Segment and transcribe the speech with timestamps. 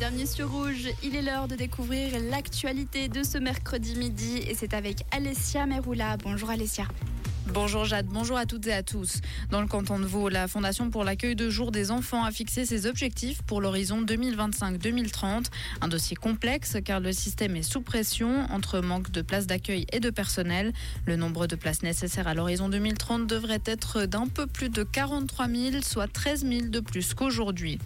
[0.00, 4.72] Bienvenue sur Rouge, il est l'heure de découvrir l'actualité de ce mercredi midi et c'est
[4.72, 6.16] avec Alessia Meroula.
[6.16, 6.84] Bonjour Alessia.
[7.46, 9.20] Bonjour Jade, bonjour à toutes et à tous.
[9.50, 12.64] Dans le canton de Vaud, la Fondation pour l'accueil de jour des enfants a fixé
[12.64, 15.46] ses objectifs pour l'horizon 2025-2030.
[15.80, 19.98] Un dossier complexe car le système est sous pression entre manque de places d'accueil et
[19.98, 20.72] de personnel.
[21.06, 25.48] Le nombre de places nécessaires à l'horizon 2030 devrait être d'un peu plus de 43
[25.48, 27.78] 000, soit 13 000 de plus qu'aujourd'hui.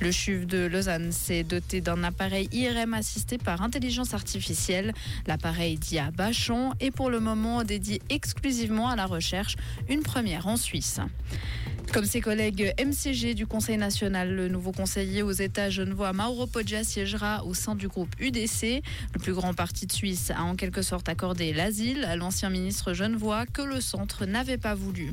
[0.00, 4.92] Le CHUV de Lausanne s'est doté d'un appareil IRM assisté par intelligence artificielle.
[5.26, 9.56] L'appareil dit à Bachon est pour le moment dédié exclusivement à la recherche,
[9.88, 11.00] une première en Suisse.
[11.92, 16.84] Comme ses collègues MCG du Conseil national, le nouveau conseiller aux États genevois Mauro Poggia
[16.84, 18.82] siégera au sein du groupe UDC.
[19.14, 22.92] Le plus grand parti de Suisse a en quelque sorte accordé l'asile à l'ancien ministre
[22.92, 25.10] genevois que le centre n'avait pas voulu.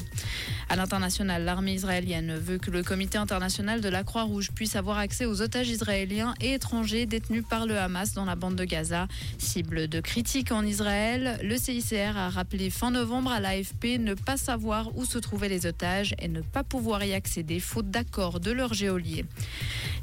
[0.68, 5.26] À l'international, l'armée israélienne veut que le comité international de la Croix-Rouge puisse avoir accès
[5.26, 9.08] aux otages israéliens et étrangers détenus par le Hamas dans la bande de Gaza.
[9.38, 14.36] Cible de critiques en Israël, le CICR a rappelé fin novembre à l'AFP ne pas
[14.36, 18.52] savoir où se trouvaient les otages et ne pas pouvoir y accéder faute d'accord de
[18.52, 19.26] leur géolier.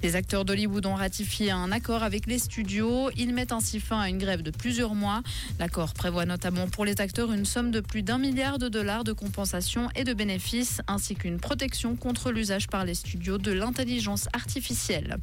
[0.02, 3.10] Les acteurs d'Hollywood ont ratifié un accord avec les studios.
[3.16, 5.22] Ils mettent ainsi fin à une grève de plusieurs mois.
[5.60, 9.12] L'accord prévoit notamment pour les acteurs une somme de plus d'un milliard de dollars de
[9.12, 15.18] compensation et de bénéfices, ainsi qu'une protection contre l'usage par les studios de l'intelligence artificielle.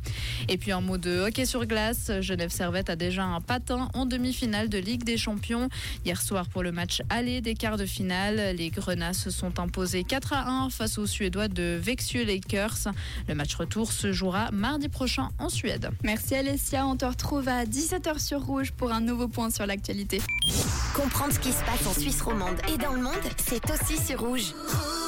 [0.48, 2.12] Et puis un mot de hockey sur glace.
[2.22, 5.70] Genève Servette a déjà un patin en demi-finale de Ligue des Champions.
[6.06, 10.04] Hier soir pour le match aller des quarts de finale, les Grenats se sont imposés
[10.04, 12.88] 4 à 1 face aux Suédois de Vexieux Lakers.
[13.28, 15.90] Le match retour se jouera mardi prochain en Suède.
[16.04, 20.22] Merci Alessia, on te retrouve à 17h sur Rouge pour un nouveau point sur l'actualité.
[20.96, 24.20] Comprendre ce qui se passe en Suisse romande et dans le monde, c'est aussi sur
[24.20, 24.30] Rouge.
[24.30, 24.99] Rouge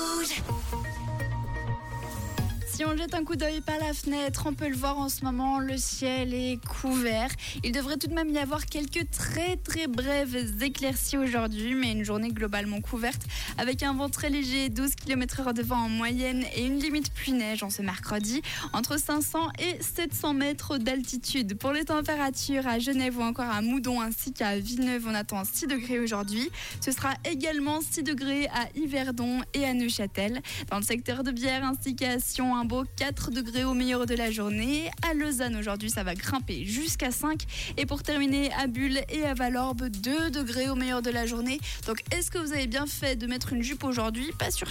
[2.81, 5.23] si on jette un coup d'œil par la fenêtre, on peut le voir en ce
[5.23, 7.29] moment, le ciel est couvert.
[7.63, 12.03] Il devrait tout de même y avoir quelques très très brèves éclaircies aujourd'hui, mais une
[12.03, 13.21] journée globalement couverte
[13.59, 17.61] avec un vent très léger, 12 km/h de vent en moyenne et une limite pluie-neige
[17.61, 18.41] en ce mercredi,
[18.73, 21.59] entre 500 et 700 mètres d'altitude.
[21.59, 25.67] Pour les températures à Genève ou encore à Moudon ainsi qu'à Villeneuve, on attend 6
[25.67, 26.49] degrés aujourd'hui.
[26.83, 30.41] Ce sera également 6 degrés à Yverdon et à Neuchâtel.
[30.71, 34.31] Dans le secteur de Bière ainsi qu'à Sion, un 4 degrés au meilleur de la
[34.31, 34.89] journée.
[35.09, 37.43] À Lausanne aujourd'hui, ça va grimper jusqu'à 5.
[37.77, 41.59] Et pour terminer, à Bulle et à Valorbe, 2 degrés au meilleur de la journée.
[41.85, 44.31] Donc est-ce que vous avez bien fait de mettre une jupe aujourd'hui?
[44.39, 44.67] Pas sûr.